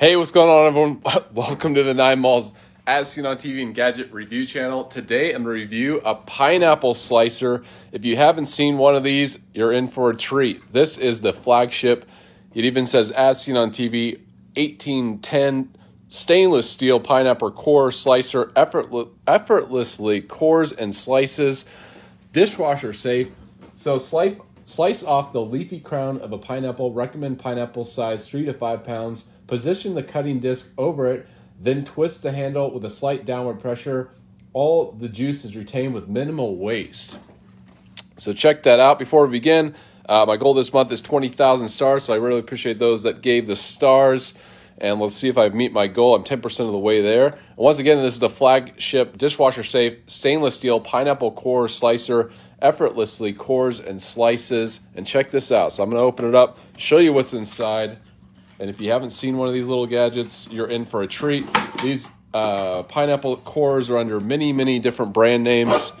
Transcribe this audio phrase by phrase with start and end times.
[0.00, 1.02] Hey, what's going on, everyone?
[1.34, 2.54] Welcome to the Nine Malls
[2.86, 4.84] as seen on TV and gadget review channel.
[4.84, 7.62] Today, I'm going to review a pineapple slicer.
[7.92, 10.72] If you haven't seen one of these, you're in for a treat.
[10.72, 12.08] This is the flagship.
[12.54, 14.16] It even says as seen on TV,
[14.56, 15.76] 1810
[16.08, 21.66] stainless steel pineapple core slicer, effortlessly cores and slices,
[22.32, 23.28] dishwasher safe.
[23.76, 26.94] So slice slice off the leafy crown of a pineapple.
[26.94, 31.26] Recommend pineapple size three to five pounds Position the cutting disc over it,
[31.60, 34.12] then twist the handle with a slight downward pressure.
[34.52, 37.18] All the juice is retained with minimal waste.
[38.16, 38.96] So check that out.
[38.96, 39.74] Before we begin,
[40.08, 43.48] uh, my goal this month is 20,000 stars, so I really appreciate those that gave
[43.48, 44.34] the stars.
[44.78, 46.14] And let's see if I meet my goal.
[46.14, 47.26] I'm 10% of the way there.
[47.26, 52.30] And once again, this is the flagship dishwasher safe stainless steel pineapple core slicer,
[52.62, 54.82] effortlessly cores and slices.
[54.94, 55.72] And check this out.
[55.72, 57.98] So I'm going to open it up, show you what's inside.
[58.60, 61.46] And if you haven't seen one of these little gadgets, you're in for a treat.
[61.82, 65.92] These uh, pineapple cores are under many, many different brand names,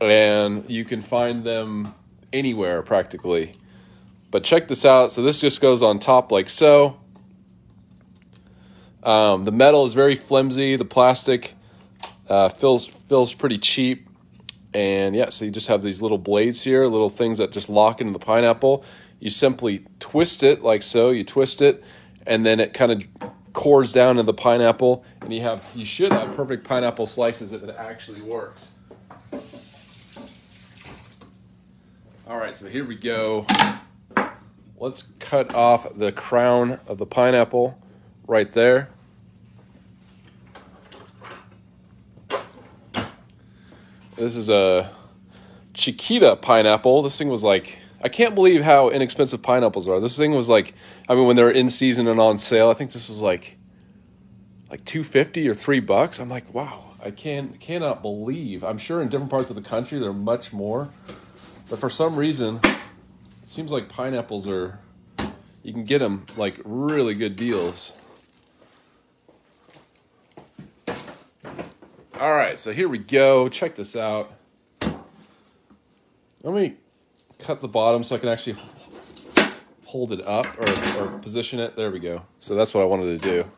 [0.00, 1.94] and you can find them
[2.32, 3.56] anywhere practically.
[4.32, 5.12] But check this out.
[5.12, 6.98] So this just goes on top like so.
[9.04, 10.74] Um, the metal is very flimsy.
[10.74, 11.54] The plastic
[12.28, 14.08] uh, feels feels pretty cheap,
[14.74, 15.28] and yeah.
[15.28, 18.18] So you just have these little blades here, little things that just lock into the
[18.18, 18.84] pineapple
[19.20, 21.10] you simply twist it like so.
[21.10, 21.82] You twist it,
[22.26, 23.02] and then it kind of
[23.52, 27.62] cores down into the pineapple, and you have you should have perfect pineapple slices if
[27.62, 28.72] it actually works.
[32.28, 33.46] All right, so here we go.
[34.78, 37.80] Let's cut off the crown of the pineapple
[38.26, 38.90] right there.
[44.16, 44.90] This is a
[45.72, 47.02] Chiquita pineapple.
[47.02, 49.98] This thing was like I can't believe how inexpensive pineapples are.
[49.98, 50.74] This thing was like,
[51.08, 53.58] I mean, when they're in season and on sale, I think this was like,
[54.70, 56.20] like two fifty or three bucks.
[56.20, 58.62] I'm like, wow, I can cannot believe.
[58.62, 60.88] I'm sure in different parts of the country they're much more,
[61.68, 62.78] but for some reason, it
[63.48, 64.78] seems like pineapples are.
[65.64, 67.92] You can get them like really good deals.
[72.20, 73.48] All right, so here we go.
[73.48, 74.32] Check this out.
[74.80, 76.76] Let me
[77.38, 78.56] cut the bottom so I can actually
[79.84, 81.76] hold it up or, or position it.
[81.76, 82.22] There we go.
[82.38, 83.50] So that's what I wanted to do.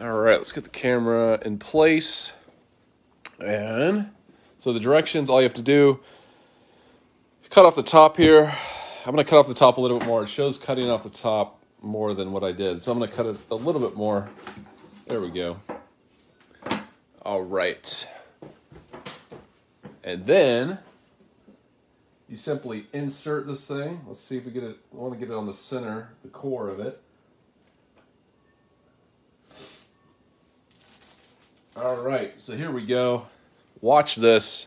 [0.00, 2.32] All right, let's get the camera in place.
[3.38, 4.10] And
[4.58, 6.00] so the directions, all you have to do,
[7.50, 8.52] cut off the top here.
[9.04, 10.24] I'm going to cut off the top a little bit more.
[10.24, 12.82] It shows cutting off the top more than what I did.
[12.82, 14.30] So I'm going to cut it a little bit more.
[15.06, 15.58] There we go.
[17.22, 18.08] All right.
[20.04, 20.78] And then
[22.28, 24.00] you simply insert this thing.
[24.06, 24.78] Let's see if we get it.
[24.92, 27.00] I want to get it on the center, the core of it.
[31.76, 33.26] All right, so here we go.
[33.80, 34.66] Watch this.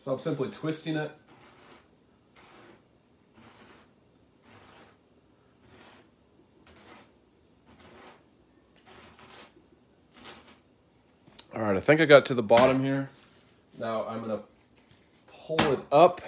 [0.00, 1.12] So I'm simply twisting it
[11.84, 13.10] think I got to the bottom here.
[13.78, 14.40] Now I'm gonna
[15.28, 16.22] pull it up.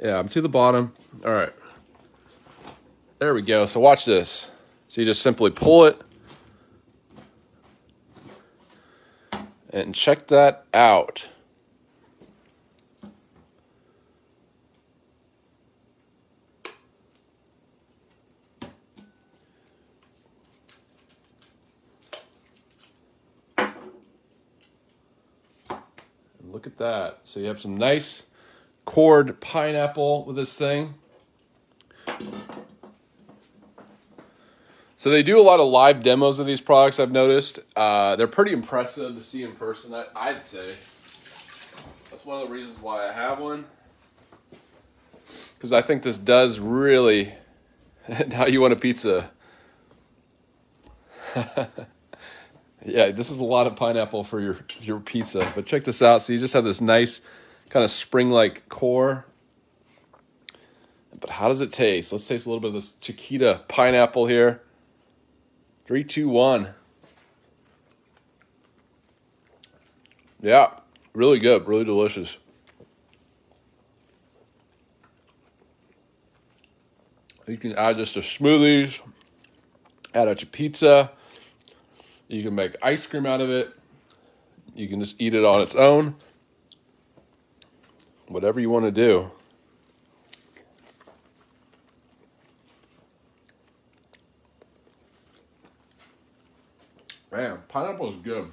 [0.00, 0.92] Yeah, I'm to the bottom.
[1.24, 1.52] All right.
[3.20, 3.66] There we go.
[3.66, 4.50] So watch this.
[4.88, 6.00] So you just simply pull it
[9.70, 11.28] and check that out.
[26.80, 27.20] At that.
[27.24, 28.24] So you have some nice
[28.84, 30.94] cored pineapple with this thing.
[34.96, 36.98] So they do a lot of live demos of these products.
[36.98, 39.94] I've noticed uh, they're pretty impressive to see in person.
[39.94, 40.74] I, would say
[42.10, 43.64] that's one of the reasons why I have one
[45.54, 47.34] because I think this does really.
[48.28, 49.30] now you want a pizza.
[52.84, 55.50] Yeah, this is a lot of pineapple for your your pizza.
[55.54, 56.22] But check this out.
[56.22, 57.20] So you just have this nice
[57.70, 59.26] kind of spring-like core.
[61.20, 62.12] But how does it taste?
[62.12, 64.62] Let's taste a little bit of this Chiquita pineapple here.
[65.86, 66.68] Three, two, one.
[70.40, 70.70] Yeah,
[71.14, 72.36] really good, really delicious.
[77.48, 79.00] You can add this to smoothies,
[80.14, 81.10] add it to pizza.
[82.28, 83.74] You can make ice cream out of it.
[84.74, 86.14] You can just eat it on its own.
[88.28, 89.30] Whatever you want to do.
[97.32, 98.50] Man, pineapple is good.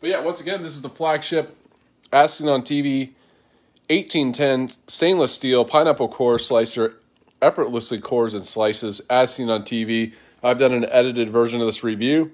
[0.00, 1.54] But yeah, once again, this is the flagship
[2.10, 3.12] As Seen on TV
[3.90, 6.96] 1810 stainless steel pineapple core slicer,
[7.42, 10.14] effortlessly cores and slices as seen on TV.
[10.42, 12.32] I've done an edited version of this review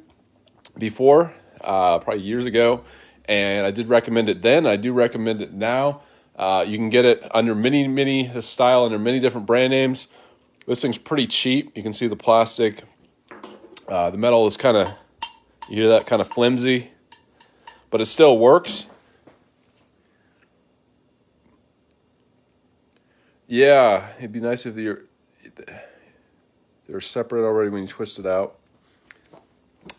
[0.79, 2.85] before, uh, probably years ago,
[3.25, 4.67] and I did recommend it then.
[4.67, 6.03] I do recommend it now.
[6.37, 10.07] Uh, you can get it under many, many style under many different brand names.
[10.67, 11.75] This thing's pretty cheap.
[11.75, 12.83] You can see the plastic.
[13.89, 14.89] Uh, the metal is kind of,
[15.71, 16.91] you hear that kind of flimsy
[17.91, 18.87] but it still works.
[23.47, 25.05] Yeah, it'd be nice if they're
[26.89, 28.57] they're separate already when you twist it out.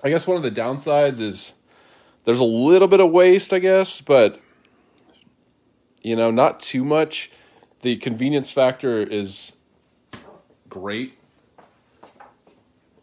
[0.04, 1.54] I guess one of the downsides is
[2.26, 4.42] there's a little bit of waste, I guess, but
[6.02, 7.32] you know, not too much.
[7.82, 9.54] The convenience factor is
[10.70, 11.18] great.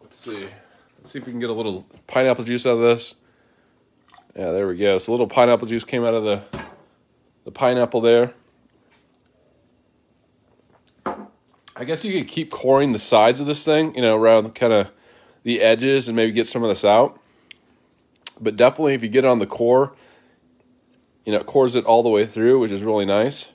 [0.01, 0.47] Let's see.
[0.97, 3.15] Let's see if we can get a little pineapple juice out of this.
[4.35, 4.97] Yeah, there we go.
[4.97, 6.43] So a little pineapple juice came out of the
[7.45, 8.33] the pineapple there.
[11.77, 14.73] I guess you could keep coring the sides of this thing, you know, around kind
[14.73, 14.89] of
[15.43, 17.19] the edges and maybe get some of this out.
[18.41, 19.93] But definitely if you get it on the core,
[21.25, 23.47] you know, it cores it all the way through, which is really nice.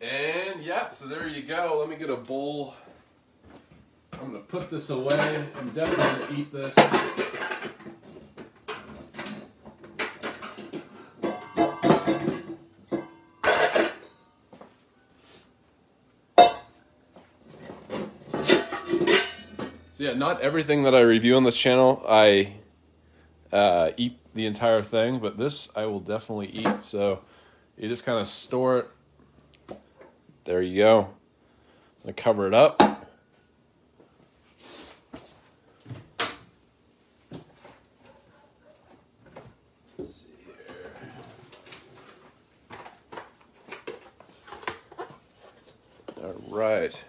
[0.00, 1.76] And yeah, so there you go.
[1.78, 2.74] Let me get a bowl
[4.20, 5.46] I'm going to put this away.
[5.58, 6.74] I'm definitely going to eat this.
[19.92, 22.54] So yeah, not everything that I review on this channel I
[23.52, 26.82] uh, eat the entire thing, but this I will definitely eat.
[26.82, 27.20] So
[27.76, 28.90] you just kind of store it.
[30.44, 31.08] There you go.
[32.06, 32.99] I cover it up.
[46.22, 47.04] All right.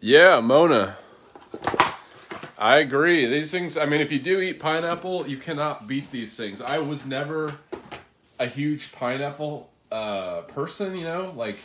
[0.00, 0.96] Yeah, Mona.
[2.58, 3.26] I agree.
[3.26, 6.60] These things, I mean, if you do eat pineapple, you cannot beat these things.
[6.60, 7.54] I was never
[8.38, 11.58] a huge pineapple uh, person, you know, like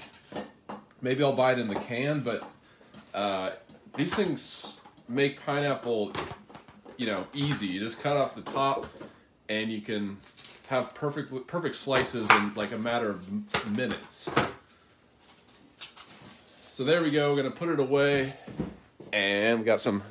[1.02, 2.50] maybe I'll buy it in the can, but
[3.14, 3.52] uh,
[3.96, 4.78] these things
[5.08, 6.14] make pineapple
[6.98, 7.68] you know, easy.
[7.68, 8.86] You just cut off the top,
[9.48, 10.18] and you can
[10.68, 14.30] have perfect perfect slices in like a matter of minutes.
[16.72, 17.32] So there we go.
[17.32, 18.34] We're gonna put it away,
[19.14, 20.04] and we got some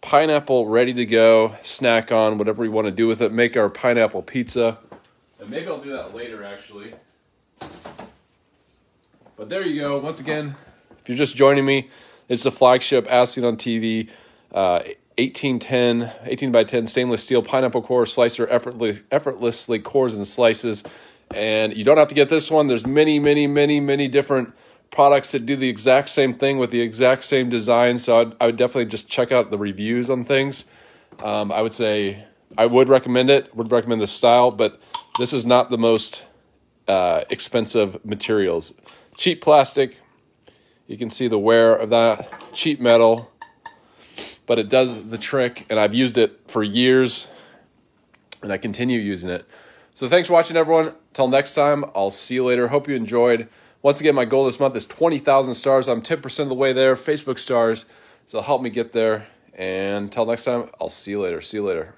[0.00, 1.54] pineapple ready to go.
[1.62, 3.32] Snack on whatever we want to do with it.
[3.32, 4.78] Make our pineapple pizza,
[5.40, 6.94] and maybe I'll do that later actually.
[9.36, 9.98] But there you go.
[9.98, 10.56] Once again,
[10.98, 11.88] if you're just joining me,
[12.28, 14.08] it's the flagship As Seen on TV.
[14.50, 14.80] Uh,
[15.18, 20.84] 1810, 18 by 10 stainless steel pineapple core slicer effortlessly, effortlessly cores and slices.
[21.34, 22.68] And you don't have to get this one.
[22.68, 24.54] There's many, many, many, many different
[24.92, 27.98] products that do the exact same thing with the exact same design.
[27.98, 30.64] So I'd, I would definitely just check out the reviews on things.
[31.22, 32.24] Um, I would say
[32.56, 34.80] I would recommend it, would recommend the style, but
[35.18, 36.22] this is not the most
[36.86, 38.72] uh, expensive materials.
[39.16, 39.98] Cheap plastic,
[40.86, 42.32] you can see the wear of that.
[42.54, 43.30] Cheap metal,
[44.48, 47.28] but it does the trick, and I've used it for years,
[48.42, 49.46] and I continue using it.
[49.94, 50.94] So thanks for watching, everyone.
[51.12, 52.68] Till next time, I'll see you later.
[52.68, 53.48] Hope you enjoyed.
[53.82, 55.86] Once again, my goal this month is 20,000 stars.
[55.86, 56.96] I'm 10% of the way there.
[56.96, 57.84] Facebook stars,
[58.26, 59.26] so help me get there.
[59.54, 61.40] And until next time, I'll see you later.
[61.40, 61.94] See you later.